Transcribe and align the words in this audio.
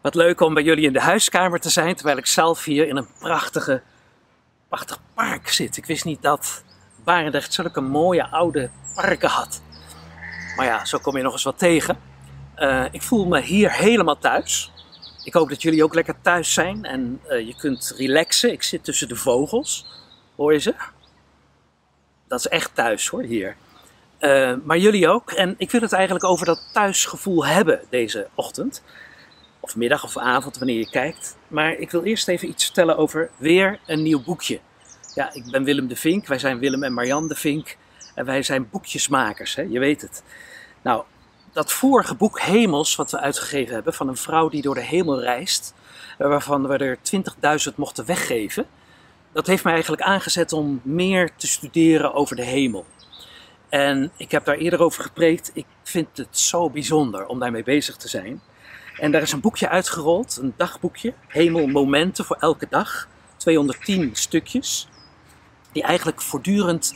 Wat 0.00 0.14
leuk 0.14 0.40
om 0.40 0.54
bij 0.54 0.62
jullie 0.62 0.86
in 0.86 0.92
de 0.92 1.00
huiskamer 1.00 1.60
te 1.60 1.70
zijn, 1.70 1.94
terwijl 1.94 2.16
ik 2.16 2.26
zelf 2.26 2.64
hier 2.64 2.88
in 2.88 2.96
een 2.96 3.08
prachtige, 3.18 3.82
prachtig 4.68 4.98
park 5.14 5.48
zit. 5.48 5.76
Ik 5.76 5.86
wist 5.86 6.04
niet 6.04 6.22
dat 6.22 6.64
Barendrecht 7.04 7.52
zulke 7.52 7.80
mooie 7.80 8.26
oude 8.26 8.70
parken 8.94 9.28
had. 9.28 9.62
Maar 10.56 10.66
ja, 10.66 10.84
zo 10.84 10.98
kom 10.98 11.16
je 11.16 11.22
nog 11.22 11.32
eens 11.32 11.42
wat 11.42 11.58
tegen. 11.58 11.98
Uh, 12.56 12.84
ik 12.90 13.02
voel 13.02 13.26
me 13.26 13.40
hier 13.40 13.72
helemaal 13.72 14.18
thuis. 14.18 14.72
Ik 15.24 15.32
hoop 15.32 15.48
dat 15.48 15.62
jullie 15.62 15.84
ook 15.84 15.94
lekker 15.94 16.14
thuis 16.20 16.52
zijn 16.52 16.84
en 16.84 17.20
uh, 17.28 17.46
je 17.46 17.54
kunt 17.56 17.94
relaxen. 17.96 18.52
Ik 18.52 18.62
zit 18.62 18.84
tussen 18.84 19.08
de 19.08 19.16
vogels. 19.16 19.86
Hoor 20.36 20.52
je 20.52 20.58
ze? 20.58 20.74
Dat 22.28 22.38
is 22.38 22.46
echt 22.48 22.74
thuis 22.74 23.08
hoor, 23.08 23.22
hier. 23.22 23.56
Uh, 24.20 24.54
maar 24.64 24.78
jullie 24.78 25.08
ook. 25.08 25.30
En 25.30 25.54
ik 25.58 25.70
wil 25.70 25.80
het 25.80 25.92
eigenlijk 25.92 26.24
over 26.24 26.46
dat 26.46 26.68
thuisgevoel 26.72 27.46
hebben 27.46 27.80
deze 27.90 28.28
ochtend. 28.34 28.82
Of 29.60 29.76
middag 29.76 30.04
of 30.04 30.18
avond, 30.18 30.58
wanneer 30.58 30.78
je 30.78 30.90
kijkt. 30.90 31.36
Maar 31.48 31.72
ik 31.72 31.90
wil 31.90 32.02
eerst 32.02 32.28
even 32.28 32.48
iets 32.48 32.64
vertellen 32.64 32.96
over 32.96 33.30
weer 33.36 33.80
een 33.86 34.02
nieuw 34.02 34.22
boekje. 34.22 34.60
Ja, 35.14 35.32
ik 35.32 35.50
ben 35.50 35.64
Willem 35.64 35.88
de 35.88 35.96
Vink. 35.96 36.26
Wij 36.26 36.38
zijn 36.38 36.58
Willem 36.58 36.82
en 36.82 36.94
Marianne 36.94 37.28
de 37.28 37.34
Vink. 37.34 37.76
En 38.14 38.24
wij 38.24 38.42
zijn 38.42 38.68
boekjesmakers, 38.70 39.54
hè? 39.54 39.62
je 39.62 39.78
weet 39.78 40.00
het. 40.00 40.22
Nou, 40.82 41.04
dat 41.52 41.72
vorige 41.72 42.14
boek 42.14 42.40
Hemels, 42.40 42.96
wat 42.96 43.10
we 43.10 43.20
uitgegeven 43.20 43.74
hebben, 43.74 43.94
van 43.94 44.08
een 44.08 44.16
vrouw 44.16 44.48
die 44.48 44.62
door 44.62 44.74
de 44.74 44.80
hemel 44.80 45.20
reist, 45.20 45.74
waarvan 46.18 46.68
we 46.68 46.76
er 46.76 46.98
20.000 47.70 47.74
mochten 47.74 48.06
weggeven, 48.06 48.66
dat 49.32 49.46
heeft 49.46 49.64
mij 49.64 49.72
eigenlijk 49.72 50.02
aangezet 50.02 50.52
om 50.52 50.80
meer 50.82 51.30
te 51.36 51.46
studeren 51.46 52.14
over 52.14 52.36
de 52.36 52.44
hemel. 52.44 52.86
En 53.68 54.12
ik 54.16 54.30
heb 54.30 54.44
daar 54.44 54.56
eerder 54.56 54.82
over 54.82 55.02
gepreekt. 55.02 55.50
Ik 55.54 55.66
vind 55.82 56.16
het 56.16 56.38
zo 56.38 56.70
bijzonder 56.70 57.26
om 57.26 57.38
daarmee 57.38 57.62
bezig 57.62 57.96
te 57.96 58.08
zijn. 58.08 58.40
En 58.96 59.12
daar 59.12 59.22
is 59.22 59.32
een 59.32 59.40
boekje 59.40 59.68
uitgerold, 59.68 60.38
een 60.42 60.54
dagboekje, 60.56 61.14
Hemelmomenten 61.26 62.24
voor 62.24 62.36
elke 62.40 62.66
dag. 62.70 63.08
210 63.36 64.10
stukjes, 64.12 64.88
die 65.72 65.82
eigenlijk 65.82 66.20
voortdurend 66.20 66.94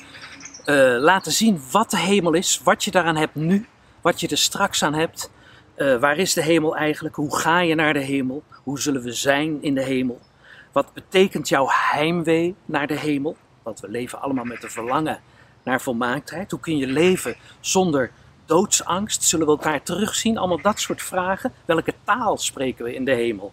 uh, 0.67 0.97
laten 0.98 1.33
zien 1.33 1.61
wat 1.70 1.91
de 1.91 1.98
hemel 1.98 2.33
is, 2.33 2.61
wat 2.64 2.84
je 2.84 2.91
daaraan 2.91 3.17
hebt 3.17 3.34
nu, 3.34 3.67
wat 4.01 4.20
je 4.20 4.28
er 4.28 4.39
straks 4.39 4.83
aan 4.83 4.95
hebt. 4.95 5.31
Uh, 5.77 5.97
waar 5.97 6.17
is 6.17 6.33
de 6.33 6.42
hemel 6.42 6.77
eigenlijk? 6.77 7.14
Hoe 7.14 7.36
ga 7.36 7.61
je 7.61 7.75
naar 7.75 7.92
de 7.92 8.01
hemel? 8.01 8.42
Hoe 8.62 8.81
zullen 8.81 9.03
we 9.03 9.12
zijn 9.12 9.62
in 9.62 9.75
de 9.75 9.83
hemel? 9.83 10.20
Wat 10.73 10.92
betekent 10.92 11.48
jouw 11.48 11.67
heimwee 11.69 12.55
naar 12.64 12.86
de 12.86 12.98
hemel? 12.98 13.36
Want 13.62 13.81
we 13.81 13.89
leven 13.89 14.20
allemaal 14.20 14.45
met 14.45 14.62
een 14.62 14.70
verlangen 14.70 15.20
naar 15.62 15.81
volmaaktheid. 15.81 16.51
Hoe 16.51 16.61
kun 16.61 16.77
je 16.77 16.86
leven 16.86 17.36
zonder 17.61 18.11
doodsangst? 18.47 19.23
Zullen 19.23 19.47
we 19.47 19.53
elkaar 19.53 19.83
terugzien? 19.83 20.39
Allemaal 20.39 20.61
dat 20.61 20.81
soort 20.81 21.03
vragen. 21.03 21.53
Welke 21.64 21.95
taal 22.05 22.39
spreken 22.39 22.84
we 22.84 22.95
in 22.95 23.05
de 23.05 23.14
hemel? 23.14 23.53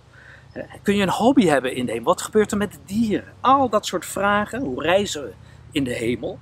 Uh, 0.54 0.64
kun 0.84 0.96
je 0.96 1.02
een 1.02 1.10
hobby 1.10 1.46
hebben 1.46 1.76
in 1.76 1.86
de 1.86 1.92
hemel? 1.92 2.06
Wat 2.06 2.22
gebeurt 2.22 2.52
er 2.52 2.58
met 2.58 2.72
de 2.72 2.78
dieren? 2.86 3.34
Al 3.42 3.70
dat 3.70 3.86
soort 3.86 4.06
vragen. 4.06 4.62
Hoe 4.62 4.84
reizen 4.84 5.24
we 5.24 5.34
in 5.72 5.84
de 5.84 5.94
hemel? 5.94 6.40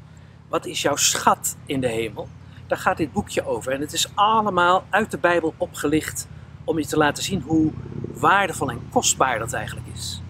Wat 0.48 0.66
is 0.66 0.82
jouw 0.82 0.96
schat 0.96 1.56
in 1.66 1.82
de 1.82 1.88
hemel? 1.88 2.28
Daar 2.68 2.78
gaat 2.78 2.98
dit 2.98 3.12
boekje 3.12 3.46
over. 3.46 3.72
En 3.72 3.82
het 3.82 3.94
is 3.94 4.12
allemaal 4.16 4.84
uit 4.90 5.12
de 5.12 5.18
Bijbel 5.18 5.54
opgelicht 5.58 6.28
om 6.64 6.80
je 6.80 6.86
te 6.86 6.98
laten 6.98 7.24
zien 7.24 7.42
hoe 7.42 7.72
waardevol 8.14 8.70
en 8.70 8.82
kostbaar 8.92 9.40
dat 9.40 9.54
eigenlijk 9.54 9.88
is. 9.94 10.22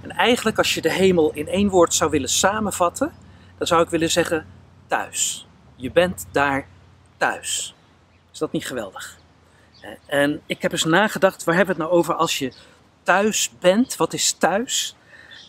En 0.00 0.10
eigenlijk, 0.10 0.58
als 0.58 0.74
je 0.74 0.80
de 0.80 0.92
hemel 0.92 1.32
in 1.32 1.48
één 1.48 1.68
woord 1.68 1.94
zou 1.94 2.10
willen 2.10 2.28
samenvatten, 2.28 3.12
dan 3.58 3.66
zou 3.66 3.82
ik 3.82 3.88
willen 3.88 4.10
zeggen 4.10 4.46
thuis. 4.86 5.46
Je 5.76 5.90
bent 5.90 6.26
daar 6.30 6.66
thuis. 7.16 7.74
Is 8.32 8.38
dat 8.38 8.52
niet 8.52 8.66
geweldig? 8.66 9.18
En 10.06 10.42
ik 10.46 10.62
heb 10.62 10.72
eens 10.72 10.84
nagedacht, 10.84 11.44
waar 11.44 11.54
hebben 11.54 11.76
we 11.76 11.82
het 11.82 11.90
nou 11.90 12.00
over 12.00 12.14
als 12.14 12.38
je 12.38 12.52
thuis 13.02 13.50
bent? 13.58 13.96
Wat 13.96 14.12
is 14.12 14.32
thuis? 14.32 14.96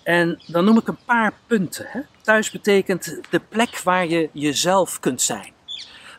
En 0.04 0.42
dan 0.48 0.66
noem 0.66 0.78
ik 0.78 0.88
een 0.88 1.04
paar 1.06 1.34
punten. 1.48 1.86
Hè? 1.90 2.00
Thuis 2.22 2.52
betekent 2.52 3.20
de 3.30 3.40
plek 3.40 3.80
waar 3.80 4.08
je 4.08 4.30
jezelf 4.32 5.00
kunt 5.00 5.22
zijn. 5.22 5.54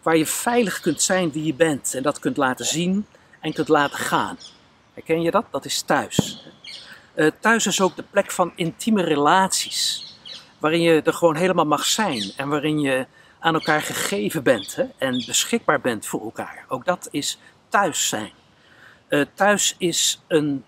Waar 0.03 0.17
je 0.17 0.27
veilig 0.27 0.81
kunt 0.81 1.03
zijn 1.03 1.33
wie 1.33 1.45
je 1.45 1.55
bent 1.55 1.95
en 1.95 2.03
dat 2.03 2.19
kunt 2.19 2.37
laten 2.37 2.67
zien 2.67 3.07
en 3.41 3.53
kunt 3.53 3.69
laten 3.69 3.99
gaan. 3.99 4.39
Herken 4.95 5.23
je 5.23 5.31
dat? 5.31 5.45
Dat 5.51 5.65
is 5.65 5.81
thuis. 5.83 6.47
Uh, 7.15 7.31
thuis 7.41 7.67
is 7.67 7.81
ook 7.81 7.97
de 7.97 8.05
plek 8.11 8.31
van 8.31 8.53
intieme 8.55 9.03
relaties. 9.03 10.15
Waarin 10.59 10.81
je 10.81 11.03
er 11.03 11.13
gewoon 11.13 11.37
helemaal 11.37 11.67
mag 11.67 11.85
zijn 11.85 12.33
en 12.37 12.49
waarin 12.49 12.81
je 12.81 13.07
aan 13.39 13.55
elkaar 13.55 13.83
gegeven 13.83 14.43
bent 14.43 14.77
hè? 14.77 14.85
en 14.99 15.23
beschikbaar 15.27 15.81
bent 15.81 16.07
voor 16.07 16.23
elkaar. 16.23 16.65
Ook 16.69 16.85
dat 16.85 17.09
is 17.11 17.39
thuis 17.69 18.09
zijn. 18.09 18.31
Uh, 19.09 19.25
thuis 19.35 19.75
is 19.79 20.23
een 20.27 20.65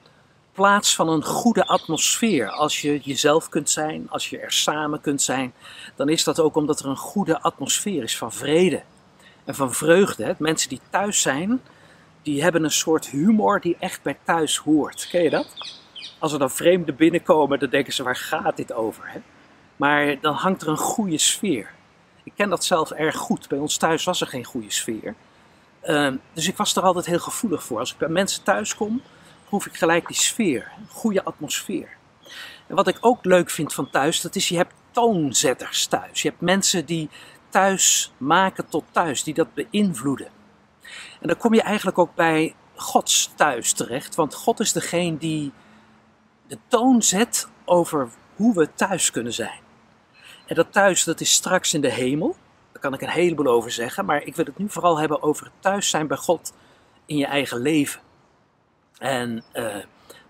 plaats 0.52 0.94
van 0.94 1.08
een 1.08 1.24
goede 1.24 1.66
atmosfeer. 1.66 2.50
Als 2.50 2.80
je 2.80 2.98
jezelf 2.98 3.48
kunt 3.48 3.70
zijn, 3.70 4.10
als 4.10 4.30
je 4.30 4.38
er 4.38 4.52
samen 4.52 5.00
kunt 5.00 5.22
zijn, 5.22 5.52
dan 5.96 6.08
is 6.08 6.24
dat 6.24 6.40
ook 6.40 6.56
omdat 6.56 6.80
er 6.80 6.86
een 6.86 6.96
goede 6.96 7.40
atmosfeer 7.40 8.02
is 8.02 8.18
van 8.18 8.32
vrede 8.32 8.82
en 9.44 9.54
van 9.54 9.72
vreugde. 9.72 10.34
Mensen 10.38 10.68
die 10.68 10.80
thuis 10.90 11.22
zijn, 11.22 11.60
die 12.22 12.42
hebben 12.42 12.64
een 12.64 12.70
soort 12.70 13.08
humor 13.08 13.60
die 13.60 13.76
echt 13.78 14.02
bij 14.02 14.18
thuis 14.24 14.56
hoort. 14.56 15.08
Ken 15.10 15.22
je 15.22 15.30
dat? 15.30 15.48
Als 16.18 16.32
er 16.32 16.38
dan 16.38 16.50
vreemden 16.50 16.96
binnenkomen, 16.96 17.58
dan 17.58 17.70
denken 17.70 17.92
ze 17.92 18.02
waar 18.02 18.16
gaat 18.16 18.56
dit 18.56 18.72
over? 18.72 19.08
Hè? 19.08 19.20
Maar 19.76 20.20
dan 20.20 20.34
hangt 20.34 20.62
er 20.62 20.68
een 20.68 20.76
goede 20.76 21.18
sfeer. 21.18 21.70
Ik 22.28 22.34
ken 22.36 22.48
dat 22.48 22.64
zelf 22.64 22.90
erg 22.90 23.16
goed. 23.16 23.48
Bij 23.48 23.58
ons 23.58 23.76
thuis 23.76 24.04
was 24.04 24.20
er 24.20 24.26
geen 24.26 24.44
goede 24.44 24.70
sfeer. 24.70 25.14
Uh, 25.84 26.12
dus 26.32 26.48
ik 26.48 26.56
was 26.56 26.76
er 26.76 26.82
altijd 26.82 27.06
heel 27.06 27.18
gevoelig 27.18 27.62
voor. 27.62 27.78
Als 27.78 27.92
ik 27.92 27.98
bij 27.98 28.08
mensen 28.08 28.42
thuis 28.42 28.74
kom, 28.74 29.02
proef 29.44 29.66
ik 29.66 29.76
gelijk 29.76 30.06
die 30.06 30.16
sfeer, 30.16 30.72
een 30.78 30.88
goede 30.88 31.24
atmosfeer. 31.24 31.88
En 32.66 32.76
wat 32.76 32.88
ik 32.88 32.96
ook 33.00 33.24
leuk 33.24 33.50
vind 33.50 33.74
van 33.74 33.90
thuis, 33.90 34.20
dat 34.20 34.34
is 34.36 34.48
je 34.48 34.56
hebt 34.56 34.74
toonzetters 34.90 35.86
thuis. 35.86 36.22
Je 36.22 36.28
hebt 36.28 36.40
mensen 36.40 36.86
die 36.86 37.08
thuis 37.48 38.12
maken 38.16 38.68
tot 38.68 38.84
thuis, 38.90 39.22
die 39.22 39.34
dat 39.34 39.54
beïnvloeden. 39.54 40.28
En 41.20 41.28
dan 41.28 41.36
kom 41.36 41.54
je 41.54 41.62
eigenlijk 41.62 41.98
ook 41.98 42.14
bij 42.14 42.54
Gods 42.74 43.32
thuis 43.36 43.72
terecht, 43.72 44.14
want 44.14 44.34
God 44.34 44.60
is 44.60 44.72
degene 44.72 45.18
die 45.18 45.52
de 46.46 46.58
toon 46.68 47.02
zet 47.02 47.48
over 47.64 48.08
hoe 48.36 48.54
we 48.54 48.74
thuis 48.74 49.10
kunnen 49.10 49.32
zijn. 49.32 49.66
En 50.48 50.54
dat 50.54 50.72
thuis, 50.72 51.04
dat 51.04 51.20
is 51.20 51.32
straks 51.32 51.74
in 51.74 51.80
de 51.80 51.92
hemel. 51.92 52.36
Daar 52.72 52.82
kan 52.82 52.94
ik 52.94 53.00
een 53.00 53.08
heleboel 53.08 53.46
over 53.46 53.70
zeggen, 53.70 54.04
maar 54.04 54.22
ik 54.22 54.36
wil 54.36 54.44
het 54.44 54.58
nu 54.58 54.68
vooral 54.68 54.98
hebben 54.98 55.22
over 55.22 55.44
het 55.44 55.54
thuis 55.60 55.90
zijn 55.90 56.06
bij 56.06 56.16
God 56.16 56.52
in 57.06 57.16
je 57.16 57.26
eigen 57.26 57.58
leven. 57.58 58.00
En 58.98 59.44
uh, 59.54 59.76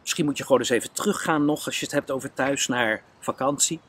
misschien 0.01 0.25
moet 0.25 0.39
je 0.39 0.45
gewoon 0.45 0.59
eens 0.59 0.69
even 0.69 0.93
teruggaan 0.93 1.45
nog 1.45 1.67
als 1.67 1.79
je 1.79 1.85
het 1.85 1.95
hebt 1.95 2.11
over 2.11 2.35
thuis 2.35 2.67
naar 2.67 3.03
vakantie. 3.21 3.81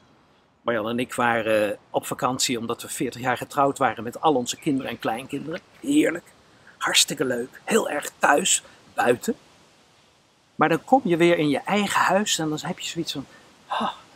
Marjan 0.61 0.89
en 0.89 0.99
ik 0.99 1.13
waren 1.13 1.77
op 1.89 2.05
vakantie 2.05 2.57
omdat 2.57 2.81
we 2.81 2.89
40 2.89 3.21
jaar 3.21 3.37
getrouwd 3.37 3.77
waren 3.77 4.03
met 4.03 4.21
al 4.21 4.35
onze 4.35 4.57
kinderen 4.57 4.91
en 4.91 4.99
kleinkinderen. 4.99 5.59
Heerlijk, 5.79 6.25
hartstikke 6.77 7.25
leuk, 7.25 7.61
heel 7.63 7.89
erg 7.89 8.11
thuis, 8.19 8.63
buiten. 8.93 9.35
Maar 10.55 10.69
dan 10.69 10.83
kom 10.83 11.01
je 11.03 11.17
weer 11.17 11.37
in 11.37 11.49
je 11.49 11.59
eigen 11.59 12.01
huis 12.01 12.39
en 12.39 12.49
dan 12.49 12.59
heb 12.61 12.79
je 12.79 12.89
zoiets 12.89 13.11
van, 13.11 13.25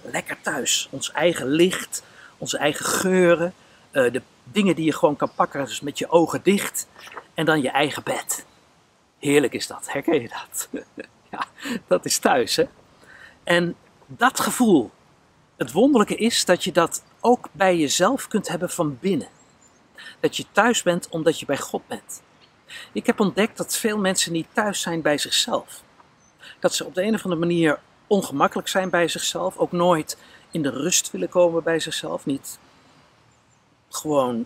lekker 0.03 0.37
thuis. 0.41 0.87
Ons 0.91 1.11
eigen 1.11 1.47
licht, 1.47 2.03
onze 2.37 2.57
eigen 2.57 2.85
geuren, 2.85 3.53
uh, 3.91 4.11
de 4.11 4.21
dingen 4.43 4.75
die 4.75 4.85
je 4.85 4.93
gewoon 4.93 5.15
kan 5.15 5.31
pakken, 5.35 5.65
dus 5.65 5.81
met 5.81 5.97
je 5.97 6.09
ogen 6.09 6.43
dicht. 6.43 6.87
En 7.33 7.45
dan 7.45 7.61
je 7.61 7.69
eigen 7.69 8.03
bed. 8.03 8.45
Heerlijk 9.19 9.53
is 9.53 9.67
dat, 9.67 9.91
herken 9.91 10.21
je 10.21 10.29
dat? 10.29 10.69
ja, 11.31 11.45
dat 11.87 12.05
is 12.05 12.17
thuis, 12.17 12.55
hè? 12.55 12.65
En 13.43 13.75
dat 14.07 14.39
gevoel, 14.39 14.91
het 15.57 15.71
wonderlijke 15.71 16.15
is 16.15 16.45
dat 16.45 16.63
je 16.63 16.71
dat 16.71 17.03
ook 17.19 17.49
bij 17.51 17.77
jezelf 17.77 18.27
kunt 18.27 18.47
hebben 18.47 18.69
van 18.69 18.97
binnen. 18.99 19.27
Dat 20.19 20.37
je 20.37 20.45
thuis 20.51 20.83
bent 20.83 21.09
omdat 21.09 21.39
je 21.39 21.45
bij 21.45 21.57
God 21.57 21.87
bent. 21.87 22.21
Ik 22.91 23.05
heb 23.05 23.19
ontdekt 23.19 23.57
dat 23.57 23.77
veel 23.77 23.97
mensen 23.97 24.31
niet 24.31 24.47
thuis 24.53 24.81
zijn 24.81 25.01
bij 25.01 25.17
zichzelf. 25.17 25.81
Dat 26.59 26.75
ze 26.75 26.85
op 26.85 26.95
de 26.95 27.03
een 27.03 27.13
of 27.13 27.23
andere 27.23 27.41
manier 27.41 27.79
ongemakkelijk 28.07 28.67
zijn 28.67 28.89
bij 28.89 29.07
zichzelf, 29.07 29.57
ook 29.57 29.71
nooit 29.71 30.17
in 30.51 30.61
de 30.61 30.69
rust 30.69 31.11
willen 31.11 31.29
komen 31.29 31.63
bij 31.63 31.79
zichzelf, 31.79 32.25
niet 32.25 32.59
gewoon 33.89 34.45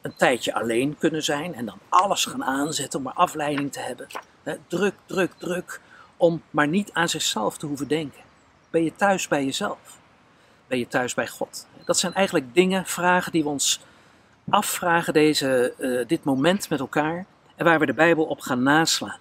een 0.00 0.14
tijdje 0.16 0.54
alleen 0.54 0.96
kunnen 0.98 1.22
zijn 1.22 1.54
en 1.54 1.66
dan 1.66 1.78
alles 1.88 2.24
gaan 2.24 2.44
aanzetten 2.44 2.98
om 2.98 3.04
maar 3.04 3.14
afleiding 3.14 3.72
te 3.72 3.80
hebben. 3.80 4.06
Druk, 4.66 4.94
druk, 5.06 5.32
druk, 5.38 5.80
om 6.16 6.42
maar 6.50 6.68
niet 6.68 6.92
aan 6.92 7.08
zichzelf 7.08 7.58
te 7.58 7.66
hoeven 7.66 7.88
denken. 7.88 8.20
Ben 8.70 8.84
je 8.84 8.96
thuis 8.96 9.28
bij 9.28 9.44
jezelf? 9.44 9.98
Ben 10.66 10.78
je 10.78 10.88
thuis 10.88 11.14
bij 11.14 11.28
God? 11.28 11.66
Dat 11.84 11.98
zijn 11.98 12.14
eigenlijk 12.14 12.54
dingen, 12.54 12.86
vragen 12.86 13.32
die 13.32 13.42
we 13.42 13.48
ons 13.48 13.80
afvragen 14.50 15.12
deze, 15.12 15.74
uh, 15.78 16.06
dit 16.06 16.24
moment 16.24 16.68
met 16.68 16.80
elkaar 16.80 17.26
en 17.56 17.64
waar 17.64 17.78
we 17.78 17.86
de 17.86 17.94
Bijbel 17.94 18.24
op 18.24 18.40
gaan 18.40 18.62
naslaan. 18.62 19.18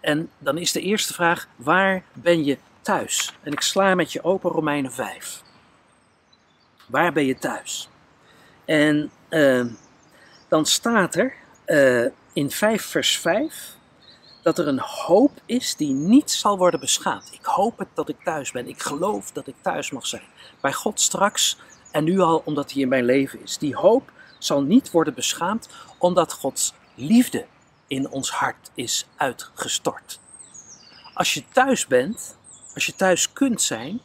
En 0.00 0.30
dan 0.38 0.58
is 0.58 0.72
de 0.72 0.80
eerste 0.80 1.14
vraag, 1.14 1.48
waar 1.56 2.02
ben 2.12 2.44
je 2.44 2.58
thuis? 2.86 3.34
En 3.42 3.52
ik 3.52 3.60
sla 3.60 3.94
met 3.94 4.12
je 4.12 4.24
open 4.24 4.50
Romeinen 4.50 4.92
5. 4.92 5.42
Waar 6.86 7.12
ben 7.12 7.24
je 7.24 7.38
thuis? 7.38 7.88
En 8.64 9.10
uh, 9.30 9.64
dan 10.48 10.66
staat 10.66 11.14
er 11.14 11.34
uh, 11.66 12.10
in 12.32 12.50
5 12.50 12.84
vers 12.84 13.18
5, 13.18 13.76
dat 14.42 14.58
er 14.58 14.68
een 14.68 14.80
hoop 14.80 15.30
is 15.46 15.76
die 15.76 15.92
niet 15.92 16.30
zal 16.30 16.58
worden 16.58 16.80
beschaamd. 16.80 17.32
Ik 17.32 17.44
hoop 17.44 17.78
het 17.78 17.88
dat 17.94 18.08
ik 18.08 18.16
thuis 18.24 18.50
ben. 18.50 18.68
Ik 18.68 18.82
geloof 18.82 19.32
dat 19.32 19.46
ik 19.46 19.54
thuis 19.60 19.90
mag 19.90 20.06
zijn. 20.06 20.22
Bij 20.60 20.72
God 20.72 21.00
straks 21.00 21.58
en 21.90 22.04
nu 22.04 22.20
al 22.20 22.42
omdat 22.44 22.72
hij 22.72 22.82
in 22.82 22.88
mijn 22.88 23.04
leven 23.04 23.42
is. 23.42 23.58
Die 23.58 23.76
hoop 23.76 24.12
zal 24.38 24.62
niet 24.62 24.90
worden 24.90 25.14
beschaamd 25.14 25.68
omdat 25.98 26.32
Gods 26.32 26.74
liefde 26.94 27.46
in 27.86 28.08
ons 28.10 28.30
hart 28.30 28.70
is 28.74 29.06
uitgestort. 29.16 30.20
Als 31.14 31.34
je 31.34 31.44
thuis 31.52 31.86
bent, 31.86 32.36
als 32.76 32.86
je 32.86 32.94
thuis 32.94 33.32
kunt 33.32 33.62
zijn, 33.62 34.00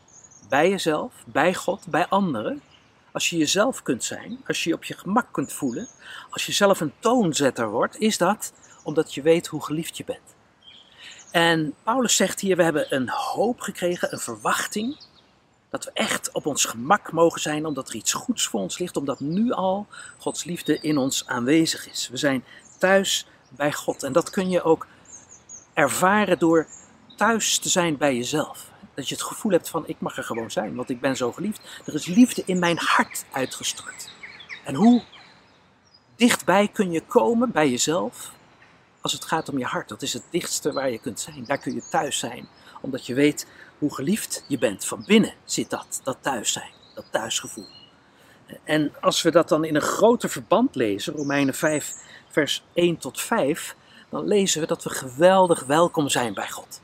bij 0.49 0.69
jezelf, 0.69 1.13
bij 1.25 1.53
God, 1.53 1.87
bij 1.87 2.07
anderen, 2.07 2.61
als 3.11 3.29
je 3.29 3.37
jezelf 3.37 3.83
kunt 3.83 4.03
zijn, 4.03 4.41
als 4.47 4.63
je 4.63 4.69
je 4.69 4.75
op 4.75 4.83
je 4.83 4.97
gemak 4.97 5.27
kunt 5.31 5.53
voelen, 5.53 5.87
als 6.29 6.45
je 6.45 6.51
zelf 6.51 6.79
een 6.79 6.93
toonzetter 6.99 7.69
wordt, 7.69 7.99
is 7.99 8.17
dat 8.17 8.53
omdat 8.83 9.13
je 9.13 9.21
weet 9.21 9.47
hoe 9.47 9.63
geliefd 9.63 9.97
je 9.97 10.03
bent. 10.03 10.35
En 11.31 11.73
Paulus 11.83 12.15
zegt 12.15 12.39
hier, 12.39 12.55
we 12.55 12.63
hebben 12.63 12.95
een 12.95 13.09
hoop 13.09 13.61
gekregen, 13.61 14.13
een 14.13 14.19
verwachting, 14.19 14.97
dat 15.69 15.85
we 15.85 15.91
echt 15.93 16.31
op 16.31 16.45
ons 16.45 16.65
gemak 16.65 17.11
mogen 17.11 17.41
zijn, 17.41 17.65
omdat 17.65 17.89
er 17.89 17.95
iets 17.95 18.13
goeds 18.13 18.47
voor 18.47 18.59
ons 18.59 18.77
ligt, 18.77 18.97
omdat 18.97 19.19
nu 19.19 19.51
al 19.51 19.87
Gods 20.17 20.43
liefde 20.43 20.79
in 20.79 20.97
ons 20.97 21.27
aanwezig 21.27 21.89
is. 21.89 22.09
We 22.09 22.17
zijn 22.17 22.43
thuis 22.77 23.27
bij 23.49 23.73
God. 23.73 24.03
En 24.03 24.11
dat 24.11 24.29
kun 24.29 24.49
je 24.49 24.63
ook 24.63 24.87
ervaren 25.73 26.39
door 26.39 26.67
thuis 27.21 27.57
te 27.57 27.69
zijn 27.69 27.97
bij 27.97 28.15
jezelf. 28.15 28.69
Dat 28.93 29.09
je 29.09 29.15
het 29.15 29.23
gevoel 29.23 29.51
hebt 29.51 29.69
van 29.69 29.83
ik 29.87 29.99
mag 29.99 30.17
er 30.17 30.23
gewoon 30.23 30.51
zijn, 30.51 30.75
want 30.75 30.89
ik 30.89 31.01
ben 31.01 31.15
zo 31.15 31.31
geliefd. 31.31 31.61
Er 31.85 31.93
is 31.93 32.05
liefde 32.05 32.43
in 32.45 32.59
mijn 32.59 32.77
hart 32.77 33.25
uitgestort. 33.31 34.13
En 34.65 34.75
hoe 34.75 35.03
dichtbij 36.15 36.67
kun 36.67 36.91
je 36.91 37.01
komen 37.01 37.51
bij 37.51 37.69
jezelf 37.69 38.31
als 39.01 39.13
het 39.13 39.25
gaat 39.25 39.49
om 39.49 39.57
je 39.57 39.65
hart? 39.65 39.89
Dat 39.89 40.01
is 40.01 40.13
het 40.13 40.23
dichtste 40.29 40.73
waar 40.73 40.89
je 40.89 40.99
kunt 40.99 41.19
zijn. 41.19 41.43
Daar 41.45 41.57
kun 41.57 41.73
je 41.73 41.83
thuis 41.89 42.19
zijn, 42.19 42.47
omdat 42.81 43.05
je 43.05 43.13
weet 43.13 43.47
hoe 43.77 43.93
geliefd 43.93 44.43
je 44.47 44.57
bent. 44.57 44.85
Van 44.85 45.03
binnen 45.05 45.33
zit 45.45 45.69
dat, 45.69 46.01
dat 46.03 46.17
thuis 46.21 46.51
zijn, 46.51 46.71
dat 46.95 47.05
thuisgevoel. 47.11 47.67
En 48.63 48.93
als 49.01 49.21
we 49.21 49.31
dat 49.31 49.49
dan 49.49 49.65
in 49.65 49.75
een 49.75 49.81
groter 49.81 50.29
verband 50.29 50.75
lezen, 50.75 51.13
Romeinen 51.13 51.53
5, 51.53 51.93
vers 52.29 52.63
1 52.73 52.97
tot 52.97 53.21
5, 53.21 53.75
dan 54.09 54.27
lezen 54.27 54.61
we 54.61 54.67
dat 54.67 54.83
we 54.83 54.89
geweldig 54.89 55.63
welkom 55.63 56.09
zijn 56.09 56.33
bij 56.33 56.49
God. 56.49 56.81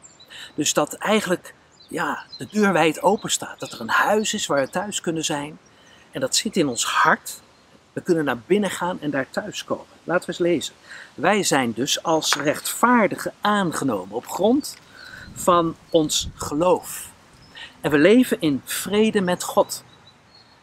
Dus 0.56 0.74
dat 0.74 0.94
eigenlijk 0.94 1.54
ja, 1.88 2.24
de 2.38 2.48
deur 2.52 2.74
wijd 2.74 3.02
open 3.02 3.32
staat. 3.32 3.60
Dat 3.60 3.72
er 3.72 3.82
een 3.82 3.90
huis 3.90 4.34
is 4.34 4.46
waar 4.46 4.62
we 4.62 4.70
thuis 4.70 5.02
kunnen 5.02 5.26
zijn. 5.26 5.60
En 6.12 6.22
dat 6.22 6.36
zit 6.36 6.58
in 6.58 6.68
ons 6.68 6.86
hart. 6.86 7.42
We 7.94 8.02
kunnen 8.02 8.26
naar 8.26 8.40
binnen 8.40 8.70
gaan 8.70 9.02
en 9.02 9.10
daar 9.10 9.30
thuis 9.30 9.64
komen. 9.64 9.86
Laten 10.04 10.26
we 10.26 10.32
eens 10.32 10.42
lezen. 10.42 10.74
Wij 11.16 11.44
zijn 11.44 11.74
dus 11.74 12.04
als 12.04 12.34
rechtvaardigen 12.36 13.34
aangenomen 13.42 14.16
op 14.16 14.28
grond 14.28 14.78
van 15.34 15.76
ons 15.90 16.30
geloof. 16.36 17.10
En 17.82 17.92
we 17.92 17.98
leven 17.98 18.42
in 18.42 18.62
vrede 18.66 19.22
met 19.22 19.44
God 19.44 19.84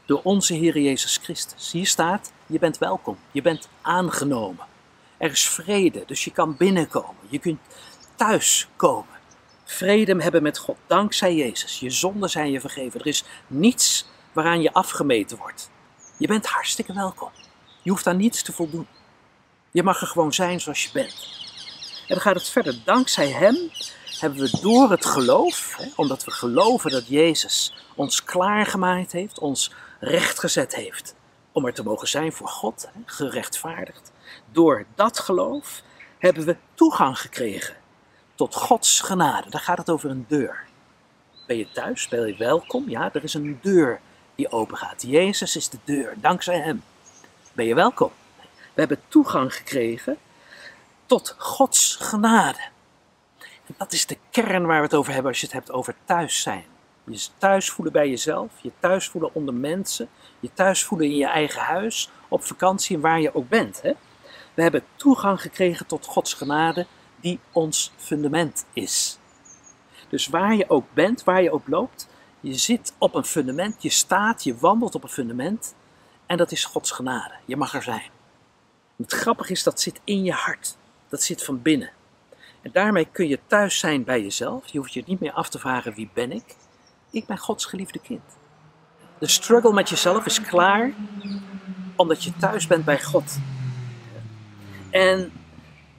door 0.06 0.20
onze 0.22 0.54
Heer 0.54 0.78
Jezus 0.78 1.19
Christus. 1.22 1.72
Hier 1.72 1.86
staat, 1.86 2.32
je 2.46 2.58
bent 2.58 2.78
welkom, 2.78 3.19
je 3.31 3.42
bent 3.42 3.69
aangenomen. 3.82 4.66
Er 5.16 5.31
is 5.31 5.48
vrede, 5.48 6.02
dus 6.06 6.25
je 6.25 6.31
kan 6.31 6.56
binnenkomen, 6.56 7.14
je 7.28 7.38
kunt 7.38 7.60
thuis 8.16 8.69
komen. 8.76 9.13
Vrede 9.64 10.22
hebben 10.22 10.43
met 10.43 10.58
God, 10.58 10.76
dankzij 10.87 11.34
Jezus. 11.34 11.81
Je 11.81 11.90
zonden 11.90 12.31
zijn 12.31 12.50
je 12.50 12.61
vergeven. 12.61 13.00
Er 13.00 13.06
is 13.06 13.25
niets 13.46 14.06
waaraan 14.32 14.62
je 14.62 14.72
afgemeten 14.72 15.38
wordt. 15.38 15.70
Je 16.16 16.26
bent 16.26 16.46
hartstikke 16.46 16.93
welkom. 16.93 17.31
Je 17.82 17.90
hoeft 17.90 18.06
aan 18.06 18.16
niets 18.16 18.43
te 18.43 18.52
voldoen. 18.52 18.87
Je 19.70 19.82
mag 19.82 20.00
er 20.00 20.06
gewoon 20.06 20.32
zijn 20.32 20.61
zoals 20.61 20.84
je 20.84 20.90
bent. 20.93 21.28
En 22.00 22.14
dan 22.14 22.20
gaat 22.20 22.34
het 22.34 22.49
verder. 22.49 22.81
Dankzij 22.84 23.31
Hem 23.31 23.70
hebben 24.19 24.40
we 24.40 24.58
door 24.61 24.90
het 24.90 25.06
geloof, 25.06 25.75
hè, 25.76 25.88
omdat 25.96 26.25
we 26.25 26.31
geloven 26.31 26.90
dat 26.90 27.08
Jezus 27.08 27.75
ons 27.94 28.25
klaargemaakt 28.25 29.12
heeft, 29.12 29.38
ons 29.38 29.72
rechtgezet 30.00 30.75
heeft 30.75 31.14
om 31.52 31.67
er 31.67 31.75
te 31.75 31.82
mogen 31.82 32.08
zijn 32.08 32.32
voor 32.32 32.49
God, 32.49 32.88
hè, 32.93 33.00
gerechtvaardigd. 33.06 34.12
Door 34.52 34.84
dat 34.94 35.19
geloof 35.19 35.82
hebben 36.19 36.44
we 36.44 36.56
toegang 36.75 37.19
gekregen 37.19 37.76
tot 38.34 38.54
Gods 38.54 39.00
genade. 39.00 39.50
Daar 39.50 39.60
gaat 39.60 39.78
het 39.78 39.90
over 39.90 40.10
een 40.10 40.25
deur. 40.28 40.64
Ben 41.46 41.56
je 41.56 41.70
thuis? 41.70 42.08
Ben 42.08 42.26
je 42.26 42.36
welkom? 42.36 42.88
Ja, 42.88 43.10
er 43.12 43.25
is 43.25 43.34
een 43.34 43.58
deur 43.62 44.00
die 44.34 44.50
open 44.52 44.76
gaat. 44.76 45.02
Jezus 45.02 45.56
is 45.56 45.69
de 45.69 45.78
deur, 45.84 46.14
dankzij 46.16 46.58
Hem. 46.58 46.82
Ben 47.52 47.66
je 47.66 47.75
welkom? 47.75 48.10
We 48.75 48.81
hebben 48.81 49.00
toegang 49.08 49.54
gekregen 49.54 50.19
tot 51.06 51.34
Gods 51.38 51.96
genade. 51.96 52.60
En 53.66 53.75
dat 53.78 53.92
is 53.92 54.06
de 54.06 54.19
kern 54.31 54.66
waar 54.66 54.78
we 54.78 54.84
het 54.84 54.94
over 54.94 55.12
hebben 55.12 55.31
als 55.31 55.40
je 55.40 55.46
het 55.46 55.54
hebt 55.54 55.70
over 55.72 55.94
thuis 56.04 56.42
zijn. 56.42 56.64
Je 57.04 57.26
thuis 57.38 57.70
voelen 57.70 57.92
bij 57.92 58.08
jezelf, 58.08 58.52
je 58.60 58.72
thuis 58.81 59.08
voelen 59.08 59.34
onder 59.34 59.54
mensen, 59.54 60.08
je 60.40 60.52
thuis 60.52 60.84
voelen 60.84 61.06
in 61.06 61.16
je 61.16 61.26
eigen 61.26 61.62
huis, 61.62 62.10
op 62.28 62.44
vakantie 62.44 62.96
en 62.96 63.02
waar 63.02 63.20
je 63.20 63.34
ook 63.34 63.48
bent. 63.48 63.82
Hè? 63.82 63.92
We 64.54 64.62
hebben 64.62 64.84
toegang 64.96 65.40
gekregen 65.40 65.86
tot 65.86 66.06
Gods 66.06 66.34
genade 66.34 66.86
die 67.25 67.41
ons 67.53 67.93
fundament 67.97 68.65
is. 68.73 69.19
Dus 70.09 70.26
waar 70.26 70.55
je 70.55 70.71
ook 70.71 70.87
bent, 70.93 71.25
waar 71.25 71.43
je 71.43 71.53
ook 71.53 71.69
loopt, 71.69 72.09
je 72.41 72.55
zit 72.55 72.94
op 72.99 73.15
een 73.15 73.25
fundament, 73.25 73.82
je 73.82 73.91
staat, 73.91 74.44
je 74.44 74.56
wandelt 74.56 74.94
op 74.94 75.03
een 75.03 75.09
fundament 75.09 75.75
en 76.26 76.37
dat 76.37 76.53
is 76.53 76.65
Gods 76.65 76.91
genade. 76.91 77.35
Je 77.44 77.56
mag 77.56 77.75
er 77.75 77.82
zijn. 77.82 78.11
Het 78.97 79.12
grappige 79.12 79.53
is, 79.53 79.62
dat 79.62 79.81
zit 79.81 80.00
in 80.05 80.25
je 80.25 80.32
hart. 80.32 80.76
Dat 81.09 81.23
zit 81.23 81.44
van 81.44 81.62
binnen. 81.62 81.91
En 82.62 82.71
daarmee 82.73 83.09
kun 83.12 83.29
je 83.29 83.38
thuis 83.47 83.79
zijn 83.79 84.05
bij 84.05 84.23
jezelf. 84.23 84.67
Je 84.67 84.79
hoeft 84.79 84.93
je 84.93 85.03
niet 85.06 85.20
meer 85.20 85.32
af 85.32 85.49
te 85.49 85.59
vragen 85.59 85.94
wie 85.94 86.11
ben 86.12 86.32
ik. 86.32 86.56
Ik 87.11 87.27
ben 87.27 87.38
Gods 87.38 87.65
geliefde 87.65 87.99
kind. 87.99 88.23
De 89.19 89.29
struggle 89.29 89.73
met 89.73 89.88
jezelf 89.88 90.27
is 90.27 90.41
klaar 90.41 90.93
omdat 91.97 92.25
je 92.25 92.37
thuis 92.37 92.67
bent 92.67 92.85
bij 92.85 93.03
God. 93.03 93.38
En 94.91 95.32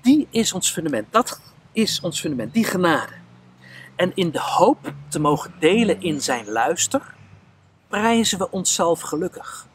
die 0.05 0.27
is 0.29 0.53
ons 0.53 0.71
fundament. 0.71 1.07
Dat 1.09 1.39
is 1.71 1.99
ons 2.01 2.19
fundament, 2.19 2.53
die 2.53 2.63
genade. 2.63 3.13
En 3.95 4.11
in 4.15 4.31
de 4.31 4.41
hoop 4.41 4.93
te 5.07 5.19
mogen 5.19 5.53
delen 5.59 6.01
in 6.01 6.21
zijn 6.21 6.49
luister, 6.49 7.13
prijzen 7.87 8.37
we 8.37 8.51
onszelf 8.51 9.01
gelukkig. 9.01 9.67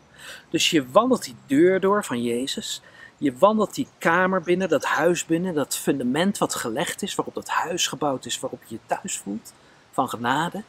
Dus 0.51 0.71
je 0.71 0.91
wandelt 0.91 1.25
die 1.25 1.37
deur 1.47 1.81
door 1.81 2.05
van 2.05 2.23
Jezus. 2.23 2.83
Je 3.17 3.37
wandelt 3.39 3.75
die 3.75 3.89
kamer 3.99 4.43
binnen, 4.43 4.69
dat 4.69 4.85
huis 4.85 5.25
binnen, 5.25 5.55
dat 5.55 5.77
fundament 5.77 6.39
wat 6.39 6.55
gelegd 6.55 7.03
is, 7.03 7.15
waarop 7.15 7.35
dat 7.35 7.49
huis 7.49 7.87
gebouwd 7.87 8.27
is, 8.27 8.41
waarop 8.41 8.61
je 8.67 8.75
je 8.75 8.97
thuis 8.97 9.19
voelt, 9.19 9.53
van 9.93 10.09
genade. 10.09 10.63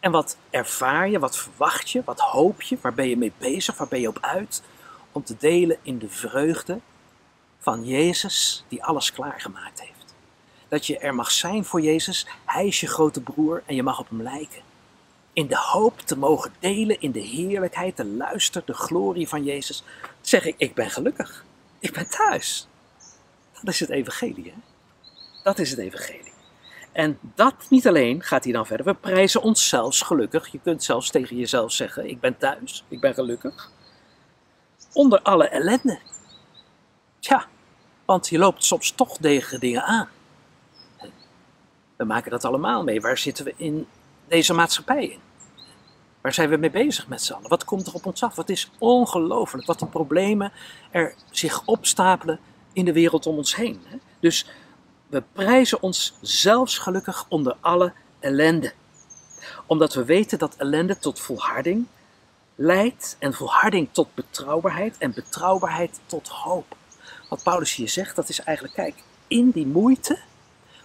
En 0.00 0.10
wat 0.10 0.36
ervaar 0.50 1.08
je, 1.08 1.18
wat 1.18 1.36
verwacht 1.36 1.90
je, 1.90 2.02
wat 2.04 2.20
hoop 2.20 2.62
je, 2.62 2.78
waar 2.80 2.94
ben 2.94 3.08
je 3.08 3.16
mee 3.16 3.32
bezig, 3.38 3.76
waar 3.76 3.88
ben 3.88 4.00
je 4.00 4.08
op 4.08 4.18
uit? 4.20 4.62
Om 5.12 5.24
te 5.24 5.36
delen 5.38 5.76
in 5.82 5.98
de 5.98 6.08
vreugde 6.08 6.80
van 7.66 7.84
Jezus 7.84 8.64
die 8.68 8.84
alles 8.84 9.12
klaargemaakt 9.12 9.80
heeft. 9.80 10.14
Dat 10.68 10.86
je 10.86 10.98
er 10.98 11.14
mag 11.14 11.30
zijn 11.30 11.64
voor 11.64 11.80
Jezus, 11.80 12.26
Hij 12.44 12.66
is 12.66 12.80
je 12.80 12.86
grote 12.86 13.20
broer 13.20 13.62
en 13.66 13.74
je 13.74 13.82
mag 13.82 13.98
op 13.98 14.08
Hem 14.08 14.22
lijken. 14.22 14.62
In 15.32 15.46
de 15.46 15.58
hoop 15.58 16.00
te 16.00 16.18
mogen 16.18 16.52
delen 16.58 17.00
in 17.00 17.12
de 17.12 17.20
heerlijkheid, 17.20 17.96
de 17.96 18.04
luister, 18.04 18.62
de 18.66 18.74
glorie 18.74 19.28
van 19.28 19.44
Jezus, 19.44 19.84
zeg 20.20 20.44
ik, 20.44 20.54
ik 20.58 20.74
ben 20.74 20.90
gelukkig. 20.90 21.44
Ik 21.78 21.92
ben 21.92 22.08
thuis. 22.08 22.66
Dat 23.52 23.74
is 23.74 23.80
het 23.80 23.90
evangelie, 23.90 24.44
hè? 24.44 24.60
Dat 25.42 25.58
is 25.58 25.70
het 25.70 25.78
evangelie. 25.78 26.32
En 26.92 27.18
dat 27.34 27.54
niet 27.68 27.86
alleen 27.86 28.22
gaat 28.22 28.44
hij 28.44 28.52
dan 28.52 28.66
verder. 28.66 28.86
We 28.86 28.94
prijzen 28.94 29.42
ons 29.42 29.68
zelfs 29.68 30.02
gelukkig. 30.02 30.48
Je 30.48 30.60
kunt 30.62 30.84
zelfs 30.84 31.10
tegen 31.10 31.36
jezelf 31.36 31.72
zeggen: 31.72 32.08
Ik 32.08 32.20
ben 32.20 32.38
thuis, 32.38 32.84
ik 32.88 33.00
ben 33.00 33.14
gelukkig. 33.14 33.70
Onder 34.92 35.20
alle 35.22 35.48
ellende. 35.48 35.98
Tja, 37.18 37.48
want 38.06 38.28
je 38.28 38.38
loopt 38.38 38.64
soms 38.64 38.90
toch 38.90 39.18
tegen 39.18 39.60
dingen 39.60 39.84
aan. 39.84 40.08
We 41.96 42.04
maken 42.04 42.30
dat 42.30 42.44
allemaal 42.44 42.82
mee. 42.82 43.00
Waar 43.00 43.18
zitten 43.18 43.44
we 43.44 43.54
in 43.56 43.86
deze 44.28 44.54
maatschappij 44.54 45.06
in? 45.06 45.20
Waar 46.20 46.34
zijn 46.34 46.48
we 46.48 46.56
mee 46.56 46.70
bezig 46.70 47.08
met 47.08 47.22
z'n 47.22 47.32
allen? 47.32 47.48
Wat 47.48 47.64
komt 47.64 47.86
er 47.86 47.94
op 47.94 48.06
ons 48.06 48.22
af? 48.22 48.34
Wat 48.34 48.48
is 48.48 48.70
ongelooflijk? 48.78 49.66
Wat 49.66 49.78
de 49.78 49.86
problemen 49.86 50.52
er 50.90 51.14
zich 51.30 51.62
opstapelen 51.64 52.38
in 52.72 52.84
de 52.84 52.92
wereld 52.92 53.26
om 53.26 53.36
ons 53.36 53.56
heen. 53.56 53.80
Dus 54.20 54.46
we 55.06 55.22
prijzen 55.32 55.82
ons 55.82 56.14
zelfs 56.20 56.78
gelukkig 56.78 57.26
onder 57.28 57.56
alle 57.60 57.92
ellende. 58.20 58.72
Omdat 59.66 59.94
we 59.94 60.04
weten 60.04 60.38
dat 60.38 60.56
ellende 60.56 60.98
tot 60.98 61.20
volharding 61.20 61.86
leidt 62.54 63.16
en 63.18 63.34
volharding 63.34 63.88
tot 63.92 64.14
betrouwbaarheid 64.14 64.98
en 64.98 65.12
betrouwbaarheid 65.14 66.00
tot 66.06 66.28
hoop. 66.28 66.76
Wat 67.28 67.42
Paulus 67.42 67.74
hier 67.74 67.88
zegt, 67.88 68.16
dat 68.16 68.28
is 68.28 68.40
eigenlijk, 68.40 68.76
kijk, 68.76 68.94
in 69.26 69.50
die 69.50 69.66
moeite 69.66 70.18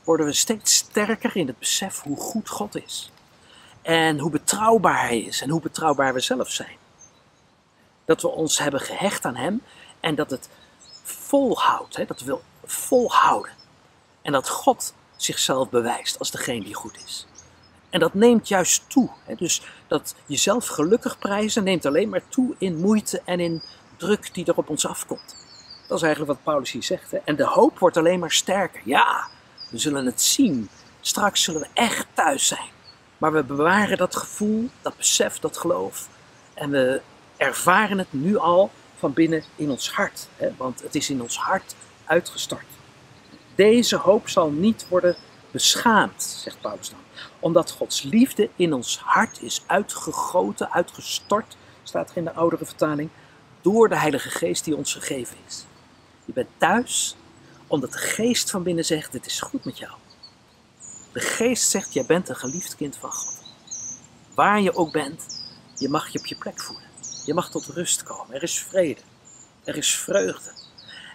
worden 0.03 0.25
we 0.25 0.33
steeds 0.33 0.75
sterker 0.75 1.35
in 1.35 1.47
het 1.47 1.59
besef 1.59 2.01
hoe 2.01 2.17
goed 2.17 2.49
God 2.49 2.75
is. 2.75 3.11
En 3.81 4.19
hoe 4.19 4.31
betrouwbaar 4.31 5.01
Hij 5.01 5.19
is 5.19 5.41
en 5.41 5.49
hoe 5.49 5.61
betrouwbaar 5.61 6.13
we 6.13 6.19
zelf 6.19 6.49
zijn. 6.49 6.77
Dat 8.05 8.21
we 8.21 8.27
ons 8.27 8.57
hebben 8.57 8.81
gehecht 8.81 9.25
aan 9.25 9.35
Hem 9.35 9.61
en 9.99 10.15
dat 10.15 10.29
het 10.29 10.49
volhoudt, 11.03 11.95
hè, 11.95 12.05
dat 12.05 12.19
we 12.19 12.25
wil 12.25 12.41
volhouden. 12.63 13.51
En 14.21 14.31
dat 14.31 14.49
God 14.49 14.93
zichzelf 15.15 15.69
bewijst 15.69 16.19
als 16.19 16.31
degene 16.31 16.63
die 16.63 16.73
goed 16.73 16.97
is. 17.05 17.27
En 17.89 17.99
dat 17.99 18.13
neemt 18.13 18.47
juist 18.47 18.83
toe. 18.87 19.09
Hè? 19.25 19.35
Dus 19.35 19.61
dat 19.87 20.15
jezelf 20.25 20.67
gelukkig 20.67 21.19
prijzen 21.19 21.63
neemt 21.63 21.85
alleen 21.85 22.09
maar 22.09 22.27
toe 22.29 22.55
in 22.57 22.79
moeite 22.79 23.21
en 23.25 23.39
in 23.39 23.61
druk 23.97 24.33
die 24.33 24.45
er 24.45 24.57
op 24.57 24.69
ons 24.69 24.85
afkomt. 24.85 25.40
Dat 25.91 25.99
is 25.99 26.05
eigenlijk 26.05 26.35
wat 26.37 26.53
Paulus 26.53 26.71
hier 26.71 26.83
zegt. 26.83 27.23
En 27.23 27.35
de 27.35 27.45
hoop 27.45 27.79
wordt 27.79 27.97
alleen 27.97 28.19
maar 28.19 28.31
sterker. 28.31 28.81
Ja, 28.85 29.27
we 29.69 29.77
zullen 29.77 30.05
het 30.05 30.21
zien. 30.21 30.69
Straks 31.01 31.43
zullen 31.43 31.61
we 31.61 31.67
echt 31.73 32.07
thuis 32.13 32.47
zijn. 32.47 32.69
Maar 33.17 33.33
we 33.33 33.43
bewaren 33.43 33.97
dat 33.97 34.15
gevoel, 34.15 34.69
dat 34.81 34.97
besef, 34.97 35.39
dat 35.39 35.57
geloof. 35.57 36.07
En 36.53 36.69
we 36.69 37.01
ervaren 37.37 37.97
het 37.97 38.13
nu 38.13 38.37
al 38.37 38.71
van 38.97 39.13
binnen 39.13 39.43
in 39.55 39.69
ons 39.69 39.91
hart. 39.91 40.27
Hè? 40.35 40.49
Want 40.57 40.81
het 40.81 40.95
is 40.95 41.09
in 41.09 41.21
ons 41.21 41.37
hart 41.37 41.75
uitgestort. 42.05 42.65
Deze 43.55 43.95
hoop 43.95 44.29
zal 44.29 44.49
niet 44.49 44.87
worden 44.87 45.15
beschaamd, 45.51 46.23
zegt 46.23 46.61
Paulus 46.61 46.89
dan. 46.89 46.99
Omdat 47.39 47.71
Gods 47.71 48.01
liefde 48.01 48.49
in 48.55 48.73
ons 48.73 48.99
hart 48.99 49.41
is 49.41 49.63
uitgegoten, 49.65 50.71
uitgestort, 50.71 51.57
staat 51.83 52.09
er 52.09 52.17
in 52.17 52.23
de 52.23 52.33
oudere 52.33 52.65
vertaling, 52.65 53.09
door 53.61 53.89
de 53.89 53.97
Heilige 53.97 54.29
Geest 54.29 54.63
die 54.63 54.75
ons 54.75 54.93
gegeven 54.93 55.37
is. 55.47 55.65
Je 56.33 56.37
bent 56.43 56.59
thuis 56.59 57.15
omdat 57.67 57.91
de 57.91 57.97
Geest 57.97 58.49
van 58.49 58.63
binnen 58.63 58.85
zegt: 58.85 59.13
Het 59.13 59.25
is 59.25 59.41
goed 59.41 59.65
met 59.65 59.77
jou. 59.77 59.91
De 61.11 61.19
Geest 61.19 61.69
zegt: 61.69 61.93
Jij 61.93 62.05
bent 62.05 62.29
een 62.29 62.35
geliefd 62.35 62.75
kind 62.75 62.97
van 62.97 63.11
God. 63.11 63.41
Waar 64.33 64.61
je 64.61 64.75
ook 64.75 64.91
bent, 64.91 65.41
je 65.75 65.89
mag 65.89 66.07
je 66.09 66.19
op 66.19 66.25
je 66.25 66.35
plek 66.35 66.61
voelen. 66.61 66.85
Je 67.25 67.33
mag 67.33 67.49
tot 67.49 67.65
rust 67.65 68.03
komen. 68.03 68.35
Er 68.35 68.43
is 68.43 68.59
vrede. 68.59 69.01
Er 69.63 69.75
is 69.75 69.95
vreugde. 69.95 70.51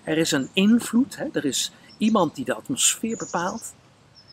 Er 0.04 0.18
is 0.18 0.32
een 0.32 0.50
invloed. 0.52 1.16
Hè? 1.16 1.26
Er 1.32 1.44
is 1.44 1.72
iemand 1.98 2.34
die 2.34 2.44
de 2.44 2.54
atmosfeer 2.54 3.16
bepaalt, 3.16 3.74